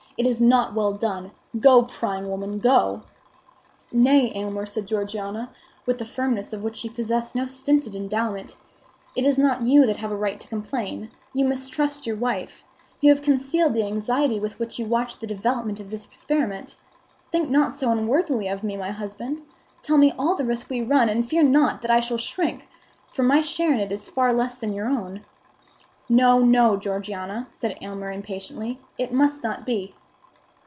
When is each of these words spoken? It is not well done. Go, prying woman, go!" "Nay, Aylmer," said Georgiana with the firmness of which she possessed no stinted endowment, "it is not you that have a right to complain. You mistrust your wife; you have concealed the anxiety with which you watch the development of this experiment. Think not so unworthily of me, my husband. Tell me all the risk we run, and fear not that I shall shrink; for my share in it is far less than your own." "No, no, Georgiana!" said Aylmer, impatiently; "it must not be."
It 0.17 0.27
is 0.27 0.41
not 0.41 0.75
well 0.75 0.91
done. 0.93 1.31
Go, 1.59 1.81
prying 1.83 2.29
woman, 2.29 2.59
go!" 2.59 3.01
"Nay, 3.91 4.31
Aylmer," 4.35 4.67
said 4.67 4.85
Georgiana 4.85 5.49
with 5.87 5.97
the 5.97 6.05
firmness 6.05 6.53
of 6.53 6.61
which 6.61 6.77
she 6.77 6.89
possessed 6.89 7.33
no 7.33 7.47
stinted 7.47 7.95
endowment, 7.95 8.55
"it 9.15 9.25
is 9.25 9.39
not 9.39 9.65
you 9.65 9.85
that 9.87 9.97
have 9.97 10.11
a 10.11 10.15
right 10.15 10.39
to 10.39 10.47
complain. 10.47 11.09
You 11.33 11.45
mistrust 11.45 12.05
your 12.05 12.17
wife; 12.17 12.63
you 12.99 13.09
have 13.11 13.23
concealed 13.23 13.73
the 13.73 13.85
anxiety 13.85 14.39
with 14.39 14.59
which 14.59 14.77
you 14.77 14.85
watch 14.85 15.17
the 15.17 15.25
development 15.25 15.79
of 15.79 15.89
this 15.89 16.05
experiment. 16.05 16.75
Think 17.31 17.49
not 17.49 17.73
so 17.73 17.89
unworthily 17.89 18.47
of 18.47 18.63
me, 18.63 18.77
my 18.77 18.91
husband. 18.91 19.41
Tell 19.81 19.97
me 19.97 20.13
all 20.19 20.35
the 20.35 20.45
risk 20.45 20.69
we 20.69 20.81
run, 20.81 21.09
and 21.09 21.27
fear 21.27 21.41
not 21.41 21.81
that 21.81 21.89
I 21.89 21.99
shall 22.01 22.17
shrink; 22.19 22.67
for 23.07 23.23
my 23.23 23.39
share 23.39 23.71
in 23.73 23.79
it 23.79 23.91
is 23.93 24.09
far 24.09 24.33
less 24.33 24.55
than 24.57 24.73
your 24.73 24.87
own." 24.87 25.21
"No, 26.09 26.39
no, 26.39 26.77
Georgiana!" 26.77 27.47
said 27.53 27.77
Aylmer, 27.81 28.11
impatiently; 28.11 28.79
"it 28.99 29.11
must 29.13 29.43
not 29.43 29.65
be." 29.65 29.95